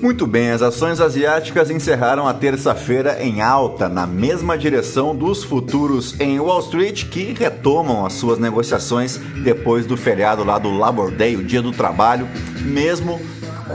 [0.00, 6.18] Muito bem, as ações asiáticas encerraram a terça-feira em alta, na mesma direção dos futuros
[6.18, 11.36] em Wall Street, que retomam as suas negociações depois do feriado lá do Labor Day,
[11.36, 12.26] o Dia do Trabalho,
[12.62, 13.20] mesmo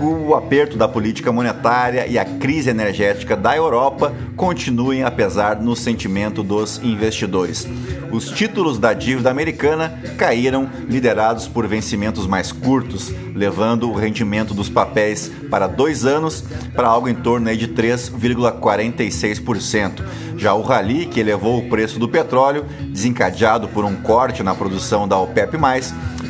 [0.01, 6.42] o aperto da política monetária e a crise energética da Europa continuem apesar no sentimento
[6.42, 7.67] dos investidores.
[8.15, 14.69] Os títulos da dívida americana caíram, liderados por vencimentos mais curtos, levando o rendimento dos
[14.69, 16.41] papéis para dois anos
[16.73, 20.01] para algo em torno de 3,46%.
[20.37, 25.05] Já o rally, que elevou o preço do petróleo, desencadeado por um corte na produção
[25.05, 25.57] da OPEP+,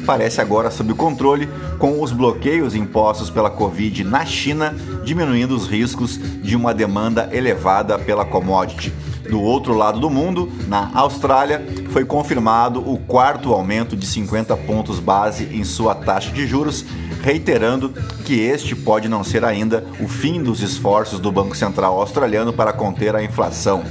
[0.08, 4.74] parece agora sob controle, com os bloqueios impostos pela Covid na China,
[5.04, 8.92] diminuindo os riscos de uma demanda elevada pela commodity.
[9.30, 15.00] Do outro lado do mundo, na Austrália, foi confirmado o quarto aumento de 50 pontos
[15.00, 16.86] base em sua taxa de juros,
[17.22, 17.90] reiterando
[18.24, 22.72] que este pode não ser ainda o fim dos esforços do Banco Central australiano para
[22.72, 23.84] conter a inflação.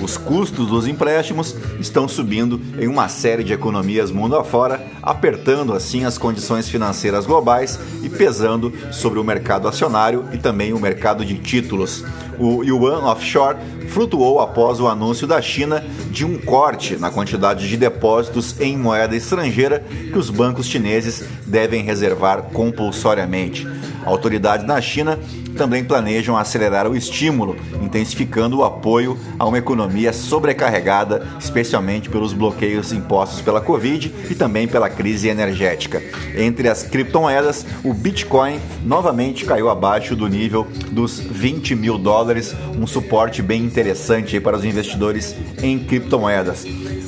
[0.00, 6.04] Os custos dos empréstimos estão subindo em uma série de economias mundo afora, apertando assim
[6.04, 11.38] as condições financeiras globais e pesando sobre o mercado acionário e também o mercado de
[11.38, 12.04] títulos.
[12.38, 13.56] O yuan offshore
[13.88, 19.16] flutuou após o anúncio da China de um corte na quantidade de depósitos em moeda
[19.16, 23.66] estrangeira que os bancos chineses devem reservar compulsoriamente.
[24.06, 25.18] Autoridades na China
[25.56, 32.92] também planejam acelerar o estímulo, intensificando o apoio a uma economia sobrecarregada, especialmente pelos bloqueios
[32.92, 36.02] impostos pela Covid e também pela crise energética.
[36.36, 42.86] Entre as criptomoedas, o Bitcoin novamente caiu abaixo do nível dos 20 mil dólares, um
[42.86, 46.64] suporte bem interessante para os investidores em criptomoedas.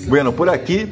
[0.06, 0.88] Bueno, por aqui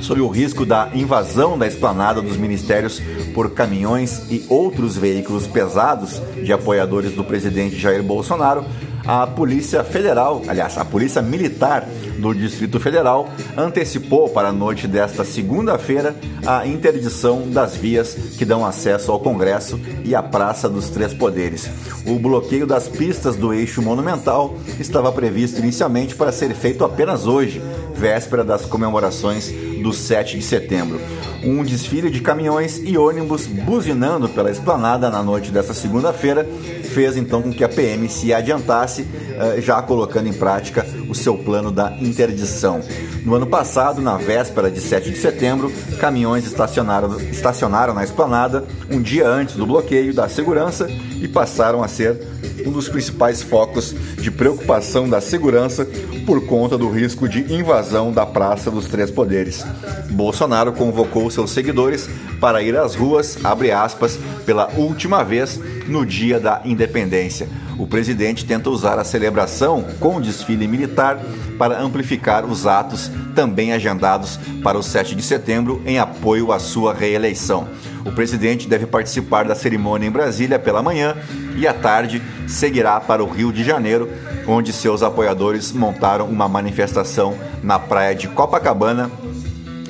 [0.00, 3.00] sobre o risco da invasão da esplanada dos ministérios
[3.34, 8.64] por caminhões e outros veículos pesados de apoiadores do presidente Jair Bolsonaro,
[9.06, 15.24] a Polícia Federal, aliás, a Polícia Militar do Distrito Federal antecipou para a noite desta
[15.24, 16.14] segunda-feira
[16.46, 21.68] a interdição das vias que dão acesso ao Congresso e à Praça dos Três Poderes.
[22.06, 27.62] O bloqueio das pistas do eixo monumental estava previsto inicialmente para ser feito apenas hoje,
[27.94, 29.52] véspera das comemorações
[29.82, 31.00] do 7 de setembro.
[31.42, 36.48] Um desfile de caminhões e ônibus buzinando pela esplanada na noite desta segunda-feira
[36.88, 39.06] fez então com que a PM se adiantasse,
[39.38, 42.80] eh, já colocando em prática o seu plano da interdição.
[43.24, 49.00] No ano passado, na véspera de 7 de setembro, caminhões estacionaram, estacionaram na esplanada um
[49.00, 50.88] dia antes do bloqueio da segurança
[51.20, 52.20] e passaram a ser
[52.66, 55.86] um dos principais focos de preocupação da segurança
[56.26, 59.64] por conta do risco de invasão da Praça dos Três Poderes.
[60.10, 62.08] Bolsonaro convocou seus seguidores
[62.40, 67.48] para ir às ruas, aspas, pela última vez no dia da independência.
[67.78, 71.20] O presidente tenta usar a celebração com desfile militar
[71.56, 76.92] para amplificar os atos também agendados para o 7 de setembro em apoio à sua
[76.92, 77.68] reeleição.
[78.04, 81.16] O presidente deve participar da cerimônia em Brasília pela manhã
[81.56, 84.08] e à tarde seguirá para o Rio de Janeiro,
[84.46, 89.08] onde seus apoiadores montaram uma manifestação na praia de Copacabana,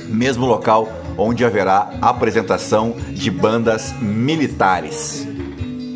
[0.09, 5.28] mesmo local onde haverá apresentação de bandas militares.